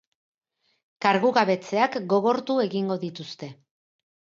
[1.07, 3.57] Kargugabetzeak gogortu egingo dituzte.